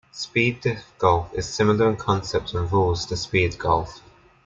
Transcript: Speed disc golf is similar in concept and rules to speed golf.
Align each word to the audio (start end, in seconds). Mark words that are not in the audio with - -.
Speed 0.11 0.61
disc 0.61 0.97
golf 0.97 1.31
is 1.35 1.47
similar 1.47 1.87
in 1.87 1.95
concept 1.95 2.55
and 2.55 2.71
rules 2.71 3.05
to 3.05 3.15
speed 3.15 3.59
golf. 3.59 4.01